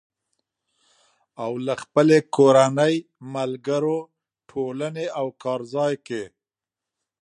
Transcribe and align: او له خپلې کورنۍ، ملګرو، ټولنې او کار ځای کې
او 1.43 1.51
له 1.65 1.73
خپلې 1.83 2.19
کورنۍ، 2.35 2.95
ملګرو، 3.35 3.97
ټولنې 4.49 5.05
او 5.19 5.27
کار 5.43 5.59
ځای 5.73 5.93
کې 6.07 6.23